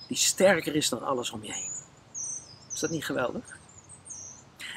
die 0.08 0.18
sterker 0.18 0.76
is 0.76 0.90
dan 0.90 1.04
alles 1.04 1.32
om 1.32 1.44
je 1.44 1.54
heen. 1.54 1.72
Is 2.74 2.80
dat 2.80 2.90
niet 2.90 3.06
geweldig? 3.06 3.58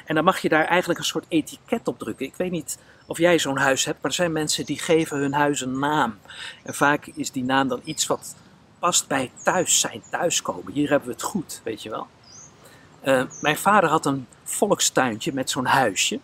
En 0.07 0.15
dan 0.15 0.23
mag 0.23 0.39
je 0.39 0.49
daar 0.49 0.65
eigenlijk 0.65 0.99
een 0.99 1.05
soort 1.05 1.25
etiket 1.27 1.87
op 1.87 1.99
drukken. 1.99 2.25
Ik 2.25 2.35
weet 2.35 2.51
niet 2.51 2.77
of 3.05 3.17
jij 3.17 3.39
zo'n 3.39 3.57
huis 3.57 3.85
hebt, 3.85 4.01
maar 4.01 4.11
er 4.11 4.17
zijn 4.17 4.31
mensen 4.31 4.65
die 4.65 4.79
geven 4.79 5.17
hun 5.17 5.33
huis 5.33 5.61
een 5.61 5.79
naam. 5.79 6.19
En 6.63 6.73
vaak 6.73 7.05
is 7.05 7.31
die 7.31 7.43
naam 7.43 7.67
dan 7.67 7.81
iets 7.83 8.07
wat 8.07 8.35
past 8.79 9.07
bij 9.07 9.31
thuis 9.43 9.79
zijn, 9.79 10.01
thuiskomen. 10.09 10.73
Hier 10.73 10.89
hebben 10.89 11.07
we 11.07 11.13
het 11.13 11.23
goed, 11.23 11.61
weet 11.63 11.83
je 11.83 11.89
wel. 11.89 12.07
Uh, 13.03 13.23
mijn 13.41 13.57
vader 13.57 13.89
had 13.89 14.05
een 14.05 14.27
volkstuintje 14.43 15.33
met 15.33 15.49
zo'n 15.49 15.65
huisje. 15.65 16.19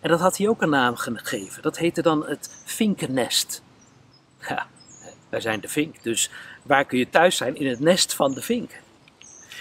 En 0.00 0.08
dat 0.08 0.20
had 0.20 0.36
hij 0.36 0.48
ook 0.48 0.62
een 0.62 0.70
naam 0.70 0.96
gegeven. 0.96 1.62
Dat 1.62 1.78
heette 1.78 2.02
dan 2.02 2.26
het 2.26 2.50
vinkennest. 2.64 3.62
Ja, 4.40 4.66
wij 5.28 5.40
zijn 5.40 5.60
de 5.60 5.68
vink, 5.68 6.02
dus 6.02 6.30
waar 6.62 6.84
kun 6.84 6.98
je 6.98 7.10
thuis 7.10 7.36
zijn? 7.36 7.56
In 7.56 7.66
het 7.66 7.80
nest 7.80 8.14
van 8.14 8.34
de 8.34 8.42
vink. 8.42 8.70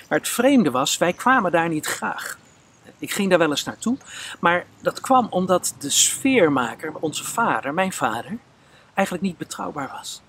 Maar 0.09 0.17
het 0.17 0.27
vreemde 0.27 0.71
was, 0.71 0.97
wij 0.97 1.13
kwamen 1.13 1.51
daar 1.51 1.69
niet 1.69 1.86
graag. 1.86 2.38
Ik 3.00 3.12
ging 3.12 3.30
daar 3.30 3.39
wel 3.39 3.50
eens 3.50 3.63
naartoe, 3.63 3.98
maar 4.39 4.66
dat 4.82 5.00
kwam 5.00 5.27
omdat 5.30 5.75
de 5.80 5.89
sfeermaker, 5.89 6.94
onze 7.00 7.24
vader, 7.24 7.74
mijn 7.74 7.94
vader, 7.94 8.38
eigenlijk 8.94 9.27
niet 9.27 9.38
betrouwbaar 9.38 9.89
was. 9.92 10.22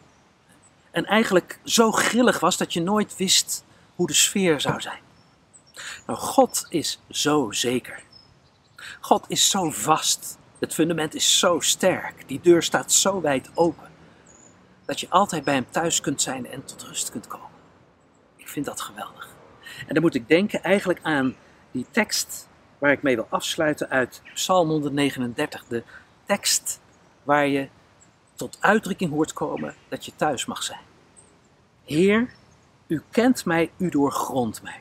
En 0.91 1.05
eigenlijk 1.05 1.59
zo 1.65 1.93
grillig 1.93 2.41
was 2.41 2.57
dat 2.57 2.73
je 2.73 2.81
nooit 2.81 3.17
wist 3.17 3.65
hoe 3.95 4.07
de 4.07 4.15
sfeer 4.15 4.61
zou 4.61 4.81
zijn. 4.81 5.01
Nou, 6.07 6.19
God 6.19 6.67
is 6.69 7.01
zo 7.11 7.51
zeker. 7.51 8.03
God 9.01 9.25
is 9.29 9.51
zo 9.51 9.71
vast. 9.71 10.39
Het 10.59 10.75
fundament 10.75 11.15
is 11.15 11.39
zo 11.39 11.61
sterk. 11.61 12.29
Die 12.29 12.41
deur 12.41 12.63
staat 12.63 12.93
zo 12.93 13.21
wijd 13.21 13.51
open. 13.55 13.91
Dat 14.85 15.01
je 15.01 15.09
altijd 15.11 15.45
bij 15.45 15.55
hem 15.55 15.71
thuis 15.71 16.01
kunt 16.01 16.23
zijn 16.23 16.47
en 16.47 16.65
tot 16.65 16.83
rust 16.83 17.11
kunt 17.11 17.27
komen. 17.27 17.49
Ik 18.37 18.49
vind 18.49 18.67
dat 18.67 18.81
geweldig. 18.81 19.29
En 19.87 19.95
dan 19.95 20.03
moet 20.03 20.15
ik 20.15 20.29
denken 20.29 20.63
eigenlijk 20.63 21.01
aan 21.03 21.37
die 21.71 21.87
tekst 21.91 22.48
waar 22.79 22.93
ik 22.93 23.03
mee 23.03 23.15
wil 23.15 23.27
afsluiten 23.29 23.89
uit 23.89 24.23
Psalm 24.35 24.69
139. 24.69 25.65
De 25.69 25.83
tekst 26.25 26.81
waar 27.23 27.47
je 27.47 27.69
tot 28.35 28.59
uitdrukking 28.61 29.11
hoort 29.11 29.33
komen 29.33 29.75
dat 29.89 30.05
je 30.05 30.13
thuis 30.17 30.47
mag 30.47 30.63
zijn. 30.63 30.81
Heer, 31.85 32.31
u 32.87 33.03
kent 33.11 33.45
mij, 33.45 33.71
u 33.77 33.89
doorgrondt 33.89 34.63
mij. 34.63 34.81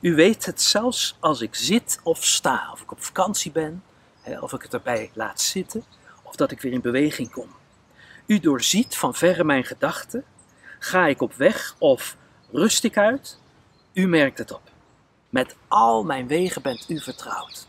U 0.00 0.14
weet 0.14 0.46
het 0.46 0.62
zelfs 0.62 1.16
als 1.20 1.40
ik 1.40 1.54
zit 1.54 2.00
of 2.02 2.24
sta, 2.24 2.68
of 2.72 2.80
ik 2.80 2.92
op 2.92 3.02
vakantie 3.02 3.52
ben, 3.52 3.82
of 4.40 4.52
ik 4.52 4.62
het 4.62 4.74
erbij 4.74 5.10
laat 5.14 5.40
zitten, 5.40 5.84
of 6.22 6.36
dat 6.36 6.50
ik 6.50 6.60
weer 6.60 6.72
in 6.72 6.80
beweging 6.80 7.30
kom. 7.30 7.48
U 8.26 8.38
doorziet 8.38 8.96
van 8.96 9.14
verre 9.14 9.44
mijn 9.44 9.64
gedachten. 9.64 10.24
Ga 10.78 11.06
ik 11.06 11.20
op 11.20 11.34
weg 11.34 11.76
of 11.78 12.16
rust 12.52 12.84
ik 12.84 12.96
uit? 12.96 13.38
U 13.92 14.06
merkt 14.06 14.38
het 14.38 14.52
op. 14.52 14.69
Met 15.30 15.56
al 15.68 16.04
mijn 16.04 16.26
wegen 16.26 16.62
bent 16.62 16.88
u 16.88 17.00
vertrouwd. 17.00 17.66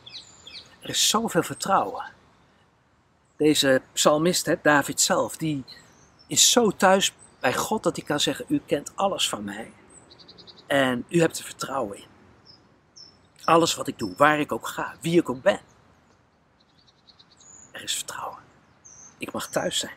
Er 0.80 0.90
is 0.90 1.10
zoveel 1.10 1.44
vertrouwen. 1.44 2.04
Deze 3.38 3.82
psalmist, 3.94 4.46
hè, 4.46 4.56
David 4.62 5.02
zelf, 5.02 5.38
die 5.38 5.66
is 6.28 6.52
zo 6.52 6.72
thuis 6.72 7.14
bij 7.40 7.54
God 7.54 7.84
dat 7.84 7.96
hij 7.96 8.06
kan 8.06 8.20
zeggen: 8.20 8.46
U 8.48 8.62
kent 8.66 8.92
alles 8.96 9.30
van 9.30 9.44
mij. 9.44 9.74
En 10.68 11.06
u 11.08 11.20
hebt 11.20 11.38
er 11.38 11.44
vertrouwen 11.46 11.98
in. 11.98 12.10
Alles 13.44 13.76
wat 13.76 13.88
ik 13.88 14.00
doe, 14.00 14.14
waar 14.18 14.40
ik 14.40 14.52
ook 14.52 14.68
ga, 14.68 14.96
wie 15.02 15.20
ik 15.20 15.30
ook 15.30 15.42
ben. 15.42 15.60
Er 17.72 17.84
is 17.84 17.96
vertrouwen. 17.96 18.40
Ik 19.18 19.32
mag 19.32 19.50
thuis 19.50 19.80
zijn. 19.80 19.96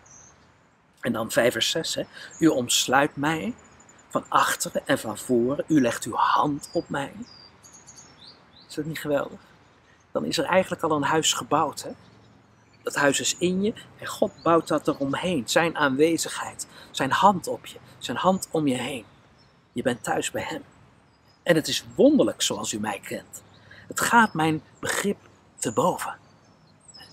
En 1.01 1.13
dan 1.13 1.31
5 1.31 1.53
vers 1.53 1.71
6. 1.71 1.95
Hè. 1.95 2.03
U 2.39 2.47
omsluit 2.47 3.17
mij 3.17 3.55
van 4.09 4.25
achteren 4.29 4.87
en 4.87 4.99
van 4.99 5.19
voren. 5.19 5.65
U 5.69 5.81
legt 5.81 6.05
uw 6.05 6.15
hand 6.15 6.71
op 6.73 6.89
mij. 6.89 7.13
Is 8.75 8.81
dat 8.81 8.89
niet 8.89 9.01
geweldig? 9.01 9.41
Dan 10.13 10.25
is 10.25 10.39
er 10.39 10.45
eigenlijk 10.45 10.83
al 10.83 10.91
een 10.91 11.03
huis 11.03 11.33
gebouwd. 11.33 11.83
Hè? 11.83 11.91
Dat 12.83 12.95
huis 12.95 13.21
is 13.21 13.37
in 13.39 13.63
je 13.63 13.75
en 13.99 14.07
God 14.07 14.33
bouwt 14.43 14.69
dat 14.69 14.89
eromheen. 14.89 15.49
Zijn 15.49 15.77
aanwezigheid, 15.77 16.67
zijn 16.91 17.11
hand 17.11 17.47
op 17.47 17.67
je, 17.67 17.79
zijn 17.99 18.17
hand 18.17 18.49
om 18.51 18.67
je 18.67 18.75
heen. 18.75 19.05
Je 19.73 19.83
bent 19.83 20.03
thuis 20.03 20.31
bij 20.31 20.43
Hem. 20.43 20.63
En 21.43 21.55
het 21.55 21.69
is 21.69 21.85
wonderlijk 21.95 22.43
zoals 22.43 22.73
u 22.73 22.81
mij 22.81 23.01
kent. 23.01 23.43
Het 23.89 24.01
gaat 24.01 24.35
mijn 24.35 24.63
begrip 24.79 25.19
te 25.59 25.73
boven. 25.73 26.17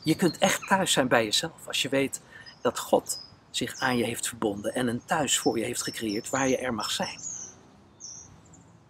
Je 0.03 0.15
kunt 0.15 0.37
echt 0.37 0.67
thuis 0.67 0.91
zijn 0.91 1.07
bij 1.07 1.23
jezelf 1.23 1.67
als 1.67 1.81
je 1.81 1.89
weet 1.89 2.21
dat 2.61 2.79
God 2.79 3.25
zich 3.49 3.79
aan 3.79 3.97
je 3.97 4.03
heeft 4.03 4.27
verbonden 4.27 4.73
en 4.73 4.87
een 4.87 5.05
thuis 5.05 5.39
voor 5.39 5.57
je 5.57 5.65
heeft 5.65 5.83
gecreëerd 5.83 6.29
waar 6.29 6.47
je 6.47 6.57
er 6.57 6.73
mag 6.73 6.91
zijn. 6.91 7.19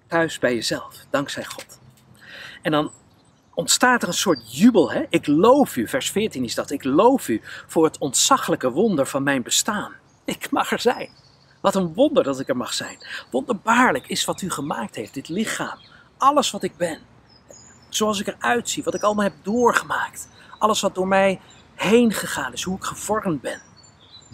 Thuis 0.07 0.39
bij 0.39 0.53
jezelf, 0.53 1.05
dankzij 1.09 1.45
God. 1.45 1.79
En 2.61 2.71
dan 2.71 2.91
ontstaat 3.53 4.01
er 4.01 4.07
een 4.07 4.13
soort 4.13 4.57
jubel. 4.57 4.91
Hè? 4.91 5.05
Ik 5.09 5.27
loof 5.27 5.75
u, 5.75 5.87
vers 5.87 6.11
14 6.11 6.43
is 6.43 6.55
dat. 6.55 6.71
Ik 6.71 6.83
loof 6.83 7.27
u 7.27 7.41
voor 7.67 7.83
het 7.83 7.97
ontzaglijke 7.97 8.71
wonder 8.71 9.07
van 9.07 9.23
mijn 9.23 9.43
bestaan. 9.43 9.93
Ik 10.25 10.51
mag 10.51 10.71
er 10.71 10.79
zijn. 10.79 11.09
Wat 11.61 11.75
een 11.75 11.93
wonder 11.93 12.23
dat 12.23 12.39
ik 12.39 12.49
er 12.49 12.57
mag 12.57 12.73
zijn. 12.73 12.97
Wonderbaarlijk 13.31 14.07
is 14.07 14.25
wat 14.25 14.41
u 14.41 14.49
gemaakt 14.49 14.95
heeft, 14.95 15.13
dit 15.13 15.29
lichaam. 15.29 15.77
Alles 16.17 16.51
wat 16.51 16.63
ik 16.63 16.77
ben. 16.77 16.99
Zoals 17.89 18.19
ik 18.19 18.27
eruit 18.27 18.69
zie, 18.69 18.83
wat 18.83 18.93
ik 18.93 19.01
allemaal 19.01 19.23
heb 19.23 19.35
doorgemaakt. 19.43 20.29
Alles 20.57 20.81
wat 20.81 20.95
door 20.95 21.07
mij 21.07 21.39
heen 21.75 22.13
gegaan 22.13 22.53
is, 22.53 22.63
hoe 22.63 22.77
ik 22.77 22.83
gevormd 22.83 23.41
ben. 23.41 23.61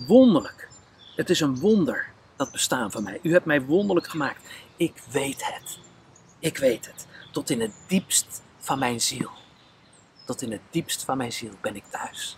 Wonderlijk. 0.08 0.70
Het 1.16 1.30
is 1.30 1.40
een 1.40 1.60
wonder, 1.60 2.06
dat 2.36 2.52
bestaan 2.52 2.92
van 2.92 3.04
mij. 3.04 3.20
U 3.22 3.32
hebt 3.32 3.46
mij 3.46 3.62
wonderlijk 3.62 4.08
gemaakt. 4.08 4.42
Ik 4.78 5.04
weet 5.12 5.46
het. 5.46 5.80
Ik 6.40 6.58
weet 6.58 6.86
het. 6.86 7.08
Tot 7.32 7.50
in 7.50 7.62
het 7.62 7.74
diepst 7.88 8.42
van 8.60 8.80
mijn 8.80 9.02
ziel. 9.02 9.30
Tot 10.26 10.42
in 10.42 10.52
het 10.52 10.62
diepst 10.70 11.04
van 11.04 11.18
mijn 11.18 11.34
ziel 11.34 11.52
ben 11.62 11.76
ik 11.76 11.84
thuis. 11.90 12.38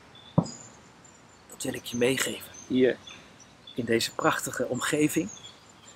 Dat 1.50 1.63
wil 1.63 1.74
ik 1.74 1.86
je 1.86 1.98
meegeven 1.98 2.51
hier 2.67 2.98
in 3.75 3.86
deze 3.86 4.12
prachtige 4.12 4.67
omgeving. 4.67 5.29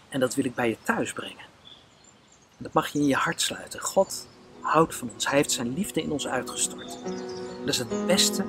En 0.10 0.20
dat 0.20 0.36
wil 0.36 0.46
ik 0.46 0.56
bij 0.56 0.70
je 0.70 0.78
thuis 0.84 1.14
brengen. 1.14 1.46
En 2.58 2.64
dat 2.64 2.74
mag 2.74 2.88
je 2.88 3.00
in 3.00 3.06
je 3.06 3.16
hart 3.16 3.42
sluiten. 3.42 3.80
God 3.80 4.28
houdt 4.62 4.96
van 4.96 5.10
ons. 5.14 5.28
Hij 5.28 5.38
heeft 5.38 5.52
zijn 5.52 5.74
liefde 5.74 6.02
in 6.02 6.12
ons 6.12 6.28
uitgestort. 6.28 6.98
Dat 7.60 7.68
is 7.68 7.78
het 7.78 8.06
beste 8.06 8.46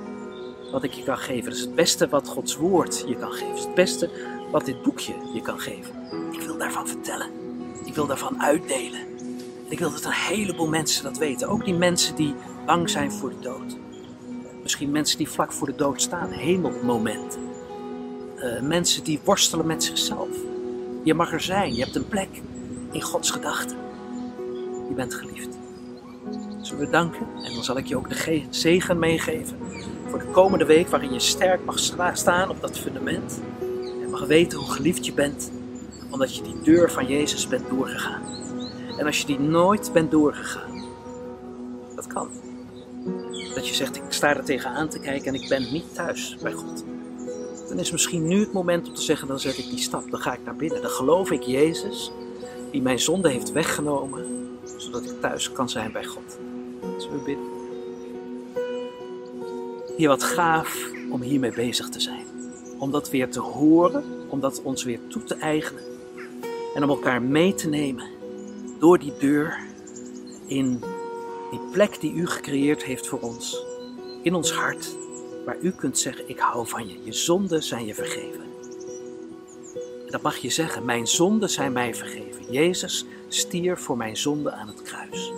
wat 0.72 0.82
ik 0.82 0.92
je 0.92 1.02
kan 1.02 1.18
geven. 1.18 1.44
Dat 1.44 1.54
is 1.54 1.60
het 1.60 1.74
beste 1.74 2.08
wat 2.08 2.28
Gods 2.28 2.56
woord 2.56 3.04
je 3.06 3.16
kan 3.16 3.32
geven. 3.32 3.48
Dat 3.48 3.58
is 3.58 3.64
het 3.64 3.74
beste 3.74 4.10
wat 4.50 4.64
dit 4.64 4.82
boekje 4.82 5.14
je 5.34 5.42
kan 5.42 5.60
geven. 5.60 5.94
Ik 6.32 6.40
wil 6.40 6.58
daarvan 6.58 6.88
vertellen. 6.88 7.30
Ik 7.84 7.94
wil 7.94 8.06
daarvan 8.06 8.42
uitdelen. 8.42 9.13
Ik 9.68 9.78
wil 9.78 9.90
dat 9.90 10.04
een 10.04 10.12
heleboel 10.12 10.68
mensen 10.68 11.04
dat 11.04 11.18
weten. 11.18 11.48
Ook 11.48 11.64
die 11.64 11.74
mensen 11.74 12.14
die 12.14 12.34
bang 12.66 12.90
zijn 12.90 13.12
voor 13.12 13.30
de 13.30 13.40
dood. 13.40 13.76
Misschien 14.62 14.90
mensen 14.90 15.18
die 15.18 15.28
vlak 15.28 15.52
voor 15.52 15.66
de 15.66 15.74
dood 15.74 16.02
staan. 16.02 16.30
Hemelmomenten. 16.30 17.40
Uh, 18.36 18.60
mensen 18.60 19.04
die 19.04 19.20
worstelen 19.24 19.66
met 19.66 19.84
zichzelf. 19.84 20.28
Je 21.02 21.14
mag 21.14 21.32
er 21.32 21.40
zijn. 21.40 21.74
Je 21.74 21.82
hebt 21.82 21.94
een 21.94 22.08
plek 22.08 22.28
in 22.90 23.02
Gods 23.02 23.30
gedachten. 23.30 23.76
Je 24.88 24.94
bent 24.94 25.14
geliefd. 25.14 25.58
Zullen 26.60 26.84
we 26.84 26.90
danken? 26.90 27.26
En 27.44 27.54
dan 27.54 27.64
zal 27.64 27.78
ik 27.78 27.86
je 27.86 27.96
ook 27.96 28.08
de 28.08 28.42
zegen 28.50 28.98
meegeven 28.98 29.56
voor 30.08 30.18
de 30.18 30.30
komende 30.30 30.64
week 30.64 30.88
waarin 30.88 31.12
je 31.12 31.20
sterk 31.20 31.64
mag 31.64 31.78
staan 32.16 32.50
op 32.50 32.60
dat 32.60 32.78
fundament. 32.78 33.40
En 34.02 34.10
mag 34.10 34.26
weten 34.26 34.58
hoe 34.58 34.70
geliefd 34.70 35.06
je 35.06 35.12
bent. 35.12 35.50
Omdat 36.10 36.36
je 36.36 36.42
die 36.42 36.60
deur 36.62 36.90
van 36.90 37.06
Jezus 37.06 37.48
bent 37.48 37.68
doorgegaan. 37.68 38.22
En 38.98 39.06
als 39.06 39.20
je 39.20 39.26
die 39.26 39.38
nooit 39.38 39.90
bent 39.92 40.10
doorgegaan, 40.10 40.84
dat 41.94 42.06
kan. 42.06 42.28
Dat 43.54 43.68
je 43.68 43.74
zegt, 43.74 43.96
ik 43.96 44.02
sta 44.08 44.36
er 44.36 44.44
tegenaan 44.44 44.88
te 44.88 44.98
kijken 44.98 45.34
en 45.34 45.42
ik 45.42 45.48
ben 45.48 45.72
niet 45.72 45.94
thuis 45.94 46.36
bij 46.42 46.52
God. 46.52 46.84
Dan 47.68 47.78
is 47.78 47.90
misschien 47.90 48.26
nu 48.26 48.40
het 48.40 48.52
moment 48.52 48.88
om 48.88 48.94
te 48.94 49.02
zeggen, 49.02 49.28
dan 49.28 49.40
zet 49.40 49.58
ik 49.58 49.68
die 49.68 49.78
stap, 49.78 50.10
dan 50.10 50.20
ga 50.20 50.32
ik 50.32 50.44
naar 50.44 50.56
binnen. 50.56 50.82
Dan 50.82 50.90
geloof 50.90 51.30
ik 51.30 51.42
Jezus, 51.42 52.12
die 52.70 52.82
mijn 52.82 52.98
zonde 52.98 53.30
heeft 53.30 53.52
weggenomen, 53.52 54.24
zodat 54.76 55.04
ik 55.04 55.20
thuis 55.20 55.52
kan 55.52 55.68
zijn 55.68 55.92
bij 55.92 56.04
God. 56.04 56.38
Zullen 56.98 57.18
we 57.18 57.24
bidden? 57.24 57.52
Hier 59.96 60.08
wat 60.08 60.22
gaaf 60.22 60.88
om 61.10 61.22
hiermee 61.22 61.52
bezig 61.52 61.88
te 61.88 62.00
zijn. 62.00 62.26
Om 62.78 62.90
dat 62.90 63.10
weer 63.10 63.30
te 63.30 63.40
horen, 63.40 64.04
om 64.28 64.40
dat 64.40 64.62
ons 64.62 64.84
weer 64.84 64.98
toe 65.08 65.24
te 65.24 65.34
eigenen. 65.34 65.82
En 66.74 66.82
om 66.82 66.88
elkaar 66.88 67.22
mee 67.22 67.54
te 67.54 67.68
nemen 67.68 68.06
door 68.84 68.98
die 68.98 69.12
deur 69.18 69.58
in 70.46 70.82
die 71.50 71.60
plek 71.72 72.00
die 72.00 72.12
u 72.12 72.26
gecreëerd 72.26 72.84
heeft 72.84 73.06
voor 73.06 73.20
ons. 73.20 73.64
In 74.22 74.34
ons 74.34 74.52
hart, 74.52 74.96
waar 75.44 75.56
u 75.60 75.70
kunt 75.70 75.98
zeggen, 75.98 76.28
ik 76.28 76.38
hou 76.38 76.68
van 76.68 76.88
je. 76.88 76.98
Je 77.04 77.12
zonden 77.12 77.62
zijn 77.62 77.86
je 77.86 77.94
vergeven. 77.94 78.40
En 80.04 80.10
dat 80.10 80.22
mag 80.22 80.36
je 80.36 80.50
zeggen, 80.50 80.84
mijn 80.84 81.06
zonden 81.06 81.50
zijn 81.50 81.72
mij 81.72 81.94
vergeven. 81.94 82.52
Jezus 82.52 83.06
stierf 83.28 83.80
voor 83.80 83.96
mijn 83.96 84.16
zonde 84.16 84.52
aan 84.52 84.68
het 84.68 84.82
kruis. 84.82 85.32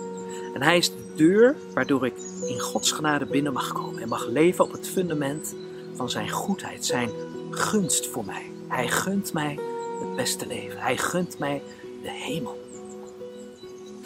En 0.53 0.61
hij 0.61 0.77
is 0.77 0.89
de 0.89 1.13
deur 1.15 1.55
waardoor 1.73 2.05
ik 2.05 2.15
in 2.47 2.59
Gods 2.59 2.91
genade 2.91 3.25
binnen 3.25 3.53
mag 3.53 3.71
komen 3.71 4.01
en 4.01 4.09
mag 4.09 4.27
leven 4.27 4.65
op 4.65 4.71
het 4.71 4.87
fundament 4.87 5.55
van 5.95 6.09
zijn 6.09 6.29
goedheid, 6.29 6.85
zijn 6.85 7.09
gunst 7.49 8.07
voor 8.07 8.25
mij. 8.25 8.51
Hij 8.67 8.87
gunt 8.87 9.33
mij 9.33 9.59
het 9.99 10.15
beste 10.15 10.47
leven. 10.47 10.79
Hij 10.79 10.97
gunt 10.97 11.39
mij 11.39 11.61
de 12.01 12.11
hemel. 12.11 12.56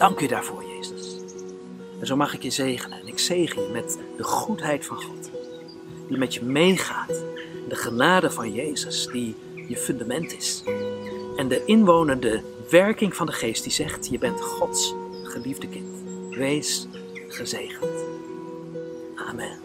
Dank 0.02 0.20
u 0.20 0.26
daarvoor, 0.26 0.64
Jezus. 0.64 1.16
En 2.00 2.06
zo 2.06 2.16
mag 2.16 2.34
ik 2.34 2.42
je 2.42 2.50
zegenen. 2.50 3.00
En 3.00 3.06
ik 3.06 3.18
zegen 3.18 3.62
je 3.62 3.68
met 3.68 3.98
de 4.16 4.22
goedheid 4.22 4.86
van 4.86 5.02
God, 5.02 5.30
die 6.08 6.18
met 6.18 6.34
je 6.34 6.44
meegaat. 6.44 7.24
De 7.68 7.76
genade 7.76 8.30
van 8.30 8.52
Jezus, 8.52 9.06
die 9.06 9.34
je 9.68 9.76
fundament 9.76 10.36
is. 10.36 10.62
En 11.36 11.48
de 11.48 11.64
inwonende 11.64 12.42
werking 12.70 13.16
van 13.16 13.26
de 13.26 13.32
Geest, 13.32 13.62
die 13.62 13.72
zegt: 13.72 14.08
Je 14.08 14.18
bent 14.18 14.40
Gods 14.40 14.94
geliefde 15.22 15.68
kind. 15.68 16.02
Wees 16.30 16.86
gezegend. 17.28 18.04
Amen. 19.14 19.28
Amen. 19.28 19.61